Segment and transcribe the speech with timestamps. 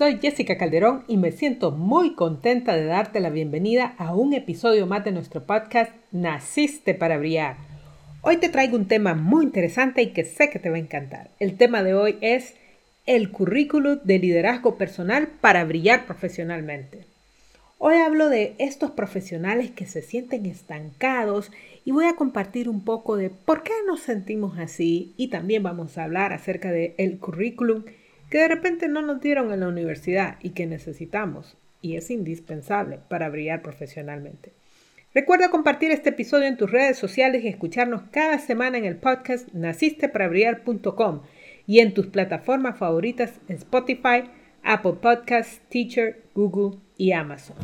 [0.00, 4.86] Soy Jessica Calderón y me siento muy contenta de darte la bienvenida a un episodio
[4.86, 7.58] más de nuestro podcast Naciste para Brillar.
[8.22, 11.28] Hoy te traigo un tema muy interesante y que sé que te va a encantar.
[11.38, 12.54] El tema de hoy es
[13.04, 17.04] el currículum de liderazgo personal para brillar profesionalmente.
[17.76, 21.52] Hoy hablo de estos profesionales que se sienten estancados
[21.84, 25.98] y voy a compartir un poco de por qué nos sentimos así y también vamos
[25.98, 27.84] a hablar acerca del el currículum
[28.30, 33.00] que de repente no nos dieron en la universidad y que necesitamos y es indispensable
[33.08, 34.52] para brillar profesionalmente.
[35.12, 39.48] Recuerda compartir este episodio en tus redes sociales y escucharnos cada semana en el podcast
[39.52, 41.22] nacisteparabrillar.com
[41.66, 44.30] y en tus plataformas favoritas en Spotify,
[44.62, 47.56] Apple Podcasts, Teacher, Google y Amazon.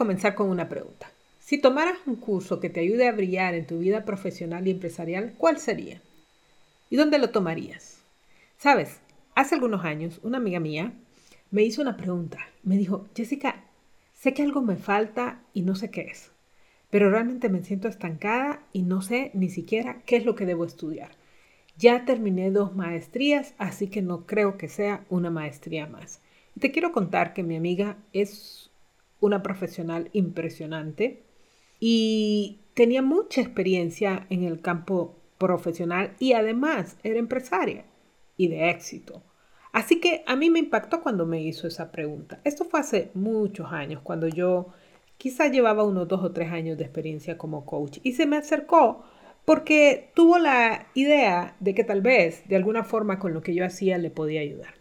[0.00, 1.12] Comenzar con una pregunta.
[1.40, 5.34] Si tomaras un curso que te ayude a brillar en tu vida profesional y empresarial,
[5.36, 6.00] ¿cuál sería?
[6.88, 7.98] ¿Y dónde lo tomarías?
[8.56, 9.00] Sabes,
[9.34, 10.94] hace algunos años una amiga mía
[11.50, 12.38] me hizo una pregunta.
[12.62, 13.62] Me dijo, Jessica,
[14.14, 16.30] sé que algo me falta y no sé qué es,
[16.88, 20.64] pero realmente me siento estancada y no sé ni siquiera qué es lo que debo
[20.64, 21.10] estudiar.
[21.76, 26.22] Ya terminé dos maestrías, así que no creo que sea una maestría más.
[26.58, 28.69] Te quiero contar que mi amiga es
[29.20, 31.22] una profesional impresionante
[31.78, 37.84] y tenía mucha experiencia en el campo profesional y además era empresaria
[38.36, 39.22] y de éxito.
[39.72, 42.40] Así que a mí me impactó cuando me hizo esa pregunta.
[42.44, 44.68] Esto fue hace muchos años, cuando yo
[45.16, 49.04] quizá llevaba unos dos o tres años de experiencia como coach y se me acercó
[49.44, 53.64] porque tuvo la idea de que tal vez de alguna forma con lo que yo
[53.64, 54.74] hacía le podía ayudar.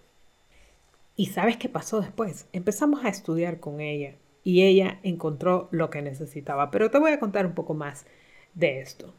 [1.16, 2.48] ¿Y sabes qué pasó después?
[2.54, 6.72] Empezamos a estudiar con ella y ella encontró lo que necesitaba.
[6.72, 8.06] Pero te voy a contar un poco más
[8.54, 9.14] de esto.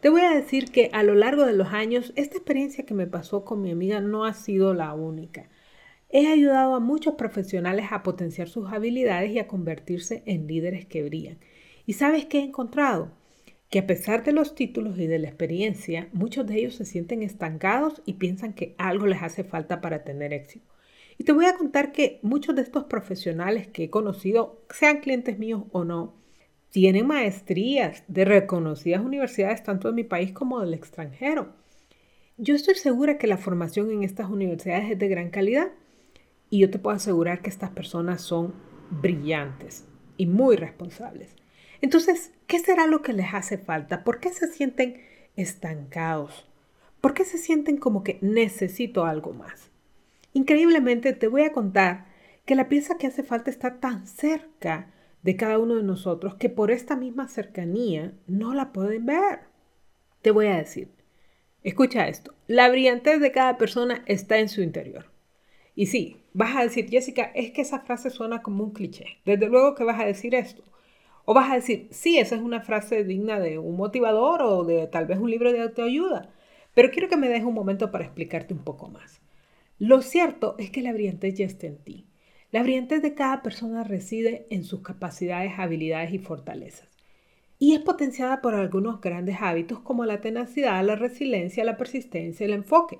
[0.00, 3.06] Te voy a decir que a lo largo de los años, esta experiencia que me
[3.06, 5.48] pasó con mi amiga no ha sido la única.
[6.10, 11.02] He ayudado a muchos profesionales a potenciar sus habilidades y a convertirse en líderes que
[11.02, 11.38] brillan.
[11.86, 13.10] ¿Y sabes qué he encontrado?
[13.70, 17.22] Que a pesar de los títulos y de la experiencia, muchos de ellos se sienten
[17.22, 20.75] estancados y piensan que algo les hace falta para tener éxito.
[21.18, 25.38] Y te voy a contar que muchos de estos profesionales que he conocido, sean clientes
[25.38, 26.14] míos o no,
[26.70, 31.54] tienen maestrías de reconocidas universidades tanto de mi país como del extranjero.
[32.36, 35.68] Yo estoy segura que la formación en estas universidades es de gran calidad
[36.50, 38.52] y yo te puedo asegurar que estas personas son
[38.90, 39.86] brillantes
[40.18, 41.34] y muy responsables.
[41.80, 44.04] Entonces, ¿qué será lo que les hace falta?
[44.04, 45.00] ¿Por qué se sienten
[45.34, 46.46] estancados?
[47.00, 49.70] ¿Por qué se sienten como que necesito algo más?
[50.36, 52.04] Increíblemente te voy a contar
[52.44, 54.92] que la pieza que hace falta está tan cerca
[55.22, 59.38] de cada uno de nosotros que por esta misma cercanía no la pueden ver.
[60.20, 60.90] Te voy a decir,
[61.62, 65.06] escucha esto, la brillantez de cada persona está en su interior.
[65.74, 69.06] Y sí, vas a decir, Jessica, es que esa frase suena como un cliché.
[69.24, 70.62] Desde luego que vas a decir esto.
[71.24, 74.86] O vas a decir, sí, esa es una frase digna de un motivador o de
[74.86, 76.28] tal vez un libro de autoayuda.
[76.74, 79.22] Pero quiero que me des un momento para explicarte un poco más.
[79.78, 82.06] Lo cierto es que la brillantez ya está en ti.
[82.50, 86.88] La brillantez de cada persona reside en sus capacidades, habilidades y fortalezas.
[87.58, 92.48] Y es potenciada por algunos grandes hábitos como la tenacidad, la resiliencia, la persistencia y
[92.50, 92.98] el enfoque.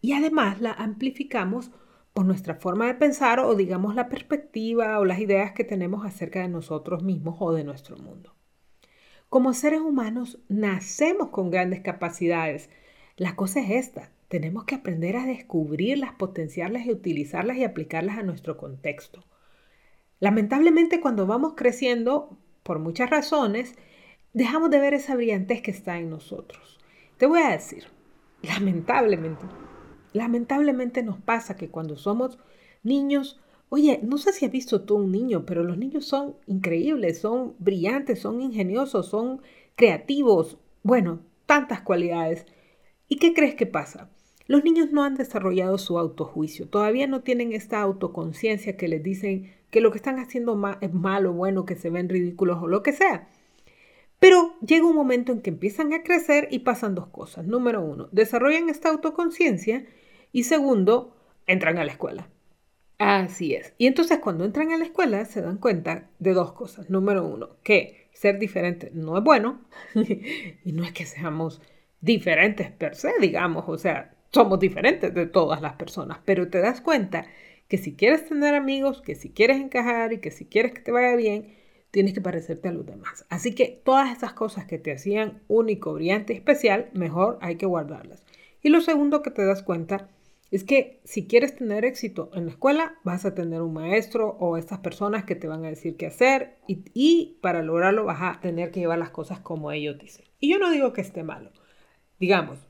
[0.00, 1.70] Y además la amplificamos
[2.12, 6.40] por nuestra forma de pensar o digamos la perspectiva o las ideas que tenemos acerca
[6.40, 8.34] de nosotros mismos o de nuestro mundo.
[9.28, 12.68] Como seres humanos nacemos con grandes capacidades.
[13.16, 18.22] La cosa es esta, tenemos que aprender a descubrirlas, potenciarlas y utilizarlas y aplicarlas a
[18.22, 19.22] nuestro contexto.
[20.20, 23.74] Lamentablemente cuando vamos creciendo, por muchas razones,
[24.32, 26.78] dejamos de ver esa brillantez que está en nosotros.
[27.18, 27.84] Te voy a decir,
[28.42, 29.44] lamentablemente,
[30.12, 32.38] lamentablemente nos pasa que cuando somos
[32.82, 37.20] niños, oye, no sé si has visto tú un niño, pero los niños son increíbles,
[37.20, 39.42] son brillantes, son ingeniosos, son
[39.76, 42.46] creativos, bueno, tantas cualidades.
[43.12, 44.08] ¿Y qué crees que pasa?
[44.46, 49.52] Los niños no han desarrollado su autojuicio, todavía no tienen esta autoconciencia que les dicen
[49.68, 52.92] que lo que están haciendo es malo, bueno, que se ven ridículos o lo que
[52.92, 53.28] sea.
[54.18, 57.44] Pero llega un momento en que empiezan a crecer y pasan dos cosas.
[57.46, 59.84] Número uno, desarrollan esta autoconciencia
[60.32, 61.14] y segundo,
[61.46, 62.30] entran a la escuela.
[62.96, 63.74] Así es.
[63.76, 66.88] Y entonces cuando entran a la escuela se dan cuenta de dos cosas.
[66.88, 69.60] Número uno, que ser diferente no es bueno
[70.64, 71.60] y no es que seamos
[72.02, 76.80] diferentes per se, digamos, o sea, somos diferentes de todas las personas, pero te das
[76.82, 77.26] cuenta
[77.68, 80.92] que si quieres tener amigos, que si quieres encajar y que si quieres que te
[80.92, 81.54] vaya bien,
[81.90, 83.24] tienes que parecerte a los demás.
[83.30, 88.24] Así que todas esas cosas que te hacían único, brillante, especial, mejor hay que guardarlas.
[88.62, 90.08] Y lo segundo que te das cuenta
[90.50, 94.56] es que si quieres tener éxito en la escuela, vas a tener un maestro o
[94.56, 98.40] estas personas que te van a decir qué hacer y, y, para lograrlo vas a
[98.40, 100.26] tener que llevar las cosas como ellos dicen.
[100.40, 101.50] Y yo no digo que esté malo.
[102.22, 102.60] Digamos,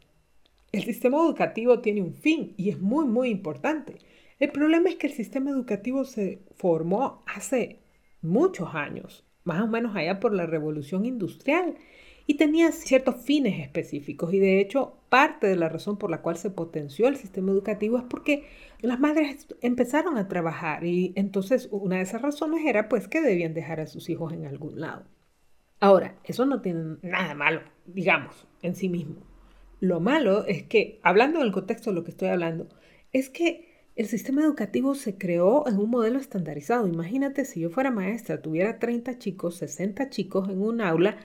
[0.73, 3.99] el sistema educativo tiene un fin y es muy, muy importante.
[4.39, 7.81] El problema es que el sistema educativo se formó hace
[8.23, 11.75] muchos años, más o menos allá por la revolución industrial,
[12.27, 14.33] y tenía ciertos fines específicos.
[14.33, 17.99] Y de hecho, parte de la razón por la cual se potenció el sistema educativo
[17.99, 18.47] es porque
[18.81, 23.53] las madres empezaron a trabajar y entonces una de esas razones era pues que debían
[23.53, 25.05] dejar a sus hijos en algún lado.
[25.79, 29.31] Ahora, eso no tiene nada malo, digamos, en sí mismo.
[29.83, 32.69] Lo malo es que, hablando del contexto de lo que estoy hablando,
[33.13, 36.87] es que el sistema educativo se creó en un modelo estandarizado.
[36.87, 41.17] Imagínate si yo fuera maestra, tuviera 30 chicos, 60 chicos en un aula,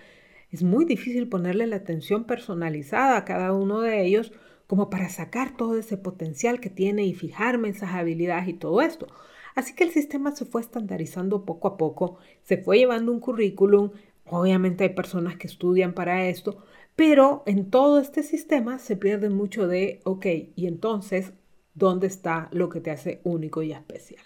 [0.51, 4.33] es muy difícil ponerle la atención personalizada a cada uno de ellos
[4.65, 8.81] como para sacar todo ese potencial que tiene y fijarme en esas habilidades y todo
[8.81, 9.05] esto.
[9.53, 13.91] Así que el sistema se fue estandarizando poco a poco, se fue llevando un currículum,
[14.25, 16.63] obviamente hay personas que estudian para esto,
[16.97, 21.31] pero en todo este sistema se pierde mucho de, ok, y entonces
[21.75, 24.25] dónde está lo que te hace único y especial.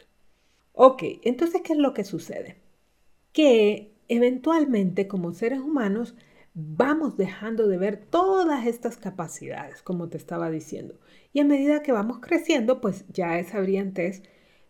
[0.71, 2.56] Ok, entonces, ¿qué es lo que sucede?
[3.33, 6.15] Que eventualmente como seres humanos
[6.53, 10.97] vamos dejando de ver todas estas capacidades, como te estaba diciendo.
[11.33, 14.24] Y a medida que vamos creciendo, pues ya esa brillantez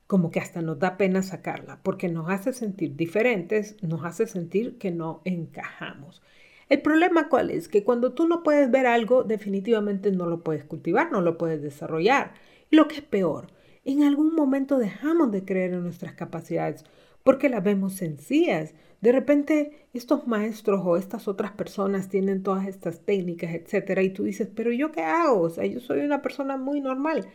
[0.07, 4.79] como que hasta nos da pena sacarla, porque nos hace sentir diferentes, nos hace sentir
[4.79, 6.23] que no encajamos.
[6.71, 7.67] El problema cuál es?
[7.67, 11.61] Que cuando tú no puedes ver algo, definitivamente no lo puedes cultivar, no lo puedes
[11.61, 12.33] desarrollar.
[12.69, 13.47] Lo que es peor,
[13.83, 16.85] en algún momento dejamos de creer en nuestras capacidades
[17.23, 18.73] porque las vemos sencillas.
[19.01, 24.23] De repente estos maestros o estas otras personas tienen todas estas técnicas, etcétera, y tú
[24.23, 25.41] dices, pero yo qué hago?
[25.41, 27.27] O sea, yo soy una persona muy normal.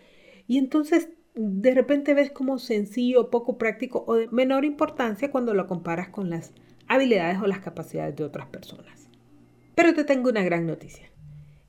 [0.49, 5.67] Y entonces de repente ves como sencillo, poco práctico o de menor importancia cuando lo
[5.67, 6.55] comparas con las
[6.89, 8.96] habilidades o las capacidades de otras personas.
[9.77, 11.11] Pero te tengo una gran noticia.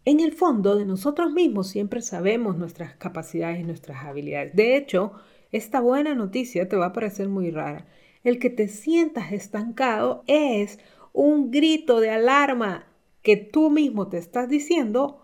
[0.05, 4.55] En el fondo de nosotros mismos siempre sabemos nuestras capacidades y nuestras habilidades.
[4.55, 5.11] De hecho,
[5.51, 7.85] esta buena noticia te va a parecer muy rara.
[8.23, 10.79] El que te sientas estancado es
[11.11, 12.87] un grito de alarma
[13.23, 15.21] que tú mismo te estás diciendo,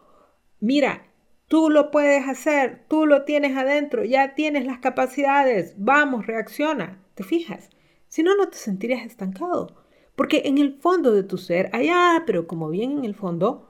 [0.60, 1.08] mira,
[1.48, 7.02] tú lo puedes hacer, tú lo tienes adentro, ya tienes las capacidades, vamos, reacciona.
[7.16, 7.70] ¿Te fijas?
[8.10, 9.83] Si no, no te sentirías estancado.
[10.16, 13.68] Porque en el fondo de tu ser, allá, pero como bien en el fondo,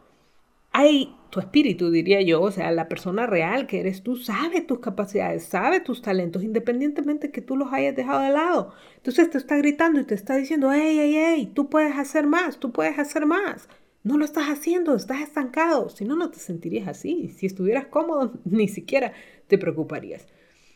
[0.71, 4.79] hay tu espíritu, diría yo, o sea, la persona real que eres tú sabe tus
[4.79, 8.73] capacidades, sabe tus talentos, independientemente que tú los hayas dejado de lado.
[8.97, 12.59] Entonces te está gritando y te está diciendo, hey, hey, hey, tú puedes hacer más,
[12.59, 13.69] tú puedes hacer más.
[14.03, 15.89] No lo estás haciendo, estás estancado.
[15.89, 17.29] Si no, no te sentirías así.
[17.29, 19.13] Si estuvieras cómodo, ni siquiera
[19.47, 20.27] te preocuparías.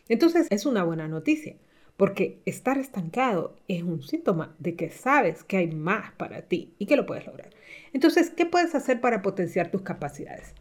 [0.08, 1.56] Entonces es una buena noticia,
[1.98, 6.86] porque estar estancado es un síntoma de que sabes que hay más para ti y
[6.86, 7.50] que lo puedes lograr.
[7.92, 10.54] Entonces, ¿qué puedes hacer para potenciar tus capacidades?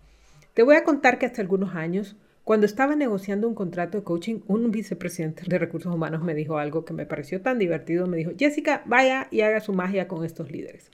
[0.55, 4.39] Te voy a contar que hace algunos años, cuando estaba negociando un contrato de coaching,
[4.47, 8.07] un vicepresidente de recursos humanos me dijo algo que me pareció tan divertido.
[8.07, 10.91] Me dijo, Jessica, vaya y haga su magia con estos líderes.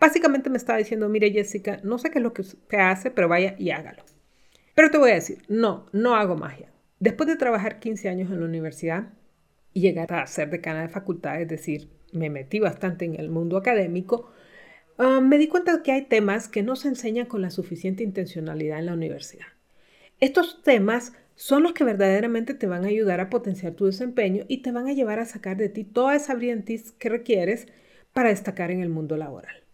[0.00, 3.28] Básicamente me estaba diciendo, mire Jessica, no sé qué es lo que usted hace, pero
[3.28, 4.04] vaya y hágalo.
[4.74, 6.72] Pero te voy a decir, no, no hago magia.
[6.98, 9.10] Después de trabajar 15 años en la universidad
[9.72, 14.32] llegar a ser decana de facultad, es decir, me metí bastante en el mundo académico,
[14.98, 18.78] Ah, me di cuenta que hay temas que no se enseñan con la suficiente intencionalidad
[18.78, 19.46] en la universidad.
[20.20, 24.58] Estos temas son los que verdaderamente te van a ayudar a potenciar tu desempeño y
[24.58, 27.66] te van a llevar a sacar de ti toda esa brillantez que requieres
[28.12, 29.64] para destacar en el mundo laboral.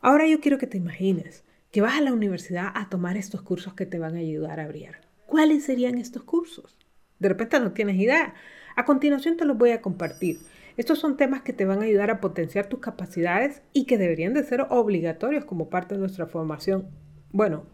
[0.00, 3.74] Ahora yo quiero que te imagines que vas a la universidad a tomar estos cursos
[3.74, 5.00] que te van a ayudar a brillar.
[5.26, 6.78] ¿Cuáles serían estos cursos?
[7.18, 8.34] De repente no tienes idea.
[8.76, 10.38] A continuación te los voy a compartir.
[10.76, 14.34] Estos son temas que te van a ayudar a potenciar tus capacidades y que deberían
[14.34, 16.88] de ser obligatorios como parte de nuestra formación.
[17.30, 17.64] Bueno,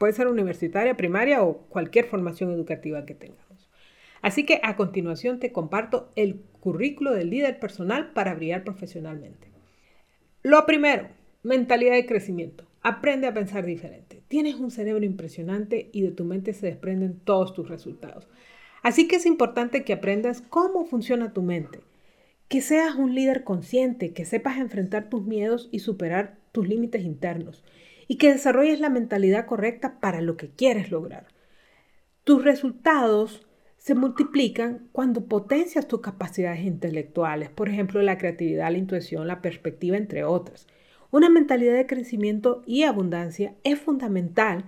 [0.00, 3.68] Puede ser universitaria, primaria o cualquier formación educativa que tengamos.
[4.22, 9.48] Así que a continuación te comparto el currículo del líder personal para brillar profesionalmente.
[10.42, 11.08] Lo primero,
[11.42, 12.64] mentalidad de crecimiento.
[12.80, 14.22] Aprende a pensar diferente.
[14.26, 18.26] Tienes un cerebro impresionante y de tu mente se desprenden todos tus resultados.
[18.82, 21.80] Así que es importante que aprendas cómo funciona tu mente,
[22.48, 27.62] que seas un líder consciente, que sepas enfrentar tus miedos y superar tus límites internos
[28.08, 31.28] y que desarrolles la mentalidad correcta para lo que quieres lograr.
[32.24, 33.46] Tus resultados
[33.78, 39.96] se multiplican cuando potencias tus capacidades intelectuales, por ejemplo, la creatividad, la intuición, la perspectiva,
[39.96, 40.66] entre otras.
[41.10, 44.64] Una mentalidad de crecimiento y abundancia es fundamental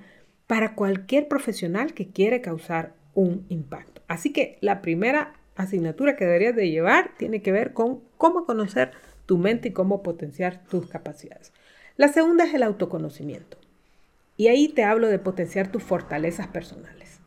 [0.47, 4.02] para cualquier profesional que quiere causar un impacto.
[4.13, 8.91] Así que la primera asignatura que deberías de llevar tiene que ver con cómo conocer
[9.25, 11.55] tu mente y cómo potenciar tus capacidades.
[11.97, 13.57] La segunda es el autoconocimiento.
[14.37, 17.21] Y ahí te hablo de potenciar tus fortalezas personales.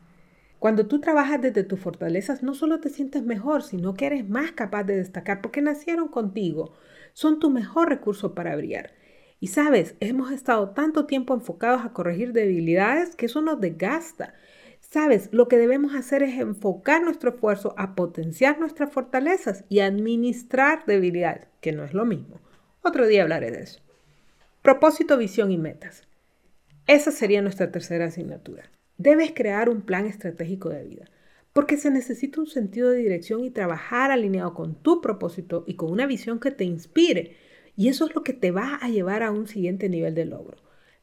[0.60, 4.52] Cuando tú trabajas desde tus fortalezas, no solo te sientes mejor, sino que eres más
[4.52, 6.72] capaz de destacar porque nacieron contigo.
[7.14, 8.92] Son tu mejor recurso para brillar.
[9.40, 14.34] Y sabes, hemos estado tanto tiempo enfocados a corregir debilidades que eso nos desgasta.
[14.90, 20.86] Sabes, lo que debemos hacer es enfocar nuestro esfuerzo a potenciar nuestras fortalezas y administrar
[20.86, 22.40] debilidades, que no es lo mismo.
[22.82, 23.80] Otro día hablaré de eso.
[24.62, 26.04] Propósito, visión y metas.
[26.86, 28.70] Esa sería nuestra tercera asignatura.
[28.96, 31.04] Debes crear un plan estratégico de vida,
[31.52, 35.90] porque se necesita un sentido de dirección y trabajar alineado con tu propósito y con
[35.90, 37.36] una visión que te inspire
[37.76, 40.56] y eso es lo que te va a llevar a un siguiente nivel de logro.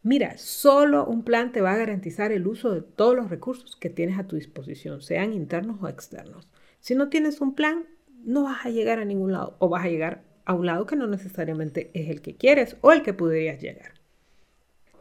[0.04, 3.90] Mira, solo un plan te va a garantizar el uso de todos los recursos que
[3.90, 6.50] tienes a tu disposición, sean internos o externos.
[6.82, 7.86] Si no tienes un plan,
[8.26, 10.98] no vas a llegar a ningún lado o vas a llegar a un lado que
[10.98, 13.94] no necesariamente es el que quieres o el que podrías llegar.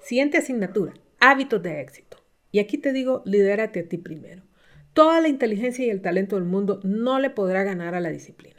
[0.00, 2.18] Siguiente asignatura, hábitos de éxito.
[2.52, 4.44] Y aquí te digo, lidérate a ti primero.
[4.92, 8.56] Toda la inteligencia y el talento del mundo no le podrá ganar a la disciplina.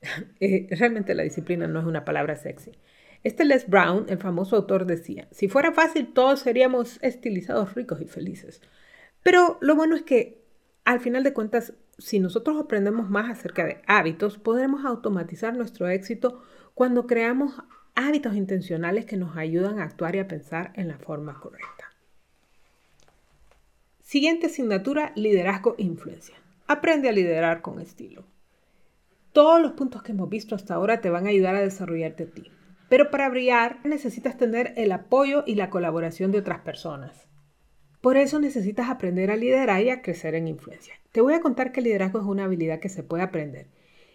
[0.40, 2.72] Eh, realmente la disciplina no es una palabra sexy.
[3.22, 8.06] Este Les Brown, el famoso autor, decía, si fuera fácil todos seríamos estilizados, ricos y
[8.06, 8.60] felices.
[9.22, 10.44] Pero lo bueno es que
[10.84, 16.42] al final de cuentas, si nosotros aprendemos más acerca de hábitos, podremos automatizar nuestro éxito
[16.74, 17.60] cuando creamos
[17.96, 21.92] hábitos intencionales que nos ayudan a actuar y a pensar en la forma correcta.
[24.00, 26.36] Siguiente asignatura, liderazgo e influencia.
[26.68, 28.24] Aprende a liderar con estilo.
[29.32, 32.30] Todos los puntos que hemos visto hasta ahora te van a ayudar a desarrollarte a
[32.30, 32.50] ti.
[32.88, 37.26] Pero para brillar necesitas tener el apoyo y la colaboración de otras personas.
[38.00, 40.94] Por eso necesitas aprender a liderar y a crecer en influencia.
[41.10, 43.66] Te voy a contar que el liderazgo es una habilidad que se puede aprender.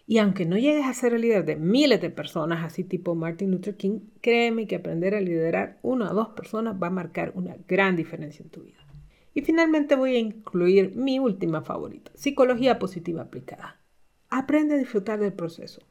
[0.06, 3.50] Y aunque no llegues a ser el líder de miles de personas, así tipo Martin
[3.50, 7.56] Luther King, créeme que aprender a liderar una o dos personas va a marcar una
[7.68, 8.78] gran diferencia en tu vida.
[9.34, 13.80] Y finalmente voy a incluir mi última favorita, psicología positiva aplicada.
[14.28, 15.82] Aprende a disfrutar del proceso.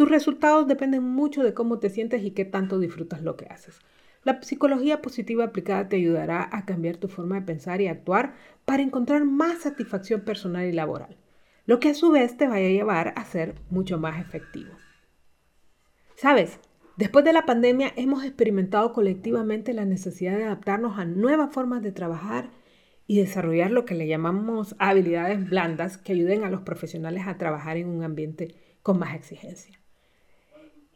[0.00, 3.80] Tus resultados dependen mucho de cómo te sientes y qué tanto disfrutas lo que haces.
[4.24, 8.32] La psicología positiva aplicada te ayudará a cambiar tu forma de pensar y actuar
[8.64, 11.18] para encontrar más satisfacción personal y laboral,
[11.66, 14.70] lo que a su vez te vaya a llevar a ser mucho más efectivo.
[16.16, 16.60] Sabes,
[16.96, 21.92] después de la pandemia hemos experimentado colectivamente la necesidad de adaptarnos a nuevas formas de
[21.92, 22.48] trabajar
[23.06, 27.76] y desarrollar lo que le llamamos habilidades blandas que ayuden a los profesionales a trabajar
[27.76, 29.79] en un ambiente con más exigencia.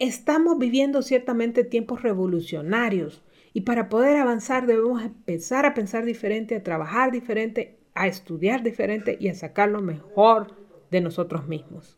[0.00, 3.22] Estamos viviendo ciertamente tiempos revolucionarios
[3.52, 9.16] y para poder avanzar debemos empezar a pensar diferente, a trabajar diferente, a estudiar diferente
[9.20, 10.56] y a sacar lo mejor
[10.90, 11.96] de nosotros mismos.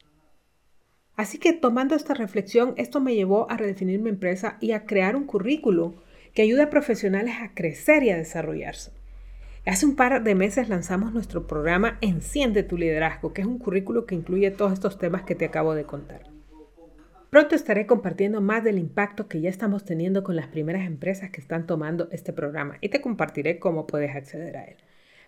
[1.16, 5.16] Así que tomando esta reflexión, esto me llevó a redefinir mi empresa y a crear
[5.16, 5.94] un currículo
[6.34, 8.92] que ayude a profesionales a crecer y a desarrollarse.
[9.64, 14.04] Hace un par de meses lanzamos nuestro programa Enciende tu liderazgo, que es un currículo
[14.04, 16.35] que incluye todos estos temas que te acabo de contar.
[17.30, 21.40] Pronto estaré compartiendo más del impacto que ya estamos teniendo con las primeras empresas que
[21.40, 24.76] están tomando este programa y te compartiré cómo puedes acceder a él.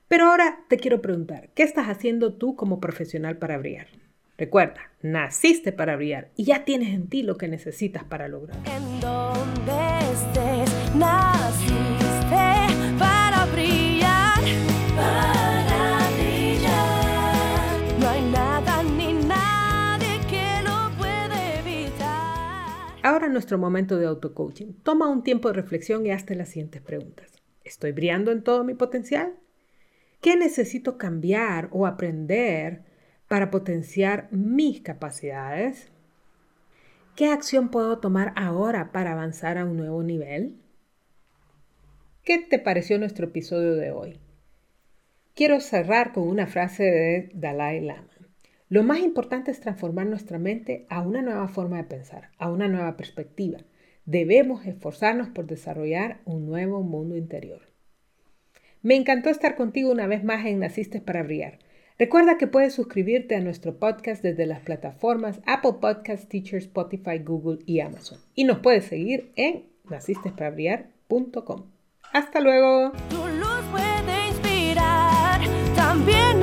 [0.07, 3.88] Pero ahora te quiero preguntar, ¿qué estás haciendo tú como profesional para brillar?
[4.38, 8.62] Recuerda, naciste para brillar y ya tienes en ti lo que necesitas para lograrlo.
[8.71, 9.73] En donde
[10.12, 10.95] estés,
[23.38, 24.73] nuestro momento de auto-coaching.
[24.83, 27.30] Toma un tiempo de reflexión y hazte las siguientes preguntas.
[27.62, 29.33] ¿Estoy brillando en todo mi potencial?
[30.21, 32.83] ¿Qué necesito cambiar o aprender
[33.28, 35.92] para potenciar mis capacidades?
[37.14, 40.57] ¿Qué acción puedo tomar ahora para avanzar a un nuevo nivel?
[42.25, 44.18] ¿Qué te pareció nuestro episodio de hoy?
[45.37, 48.17] Quiero cerrar con una frase de Dalai Lama.
[48.68, 52.68] Lo más importante es transformar nuestra mente a una nueva forma de pensar, a una
[52.68, 53.60] nueva perspectiva.
[54.04, 57.62] Debemos esforzarnos por desarrollar un nuevo mundo interior.
[58.82, 61.58] Me encantó estar contigo una vez más en Naciste para Brillar.
[61.98, 67.58] Recuerda que puedes suscribirte a nuestro podcast desde las plataformas Apple Podcasts, Teacher, Spotify, Google
[67.66, 68.18] y Amazon.
[68.34, 71.64] Y nos puedes seguir en nacistesparabrillar.com.
[72.12, 72.92] Hasta luego.
[73.08, 75.40] Tu luz puede inspirar
[75.75, 76.42] también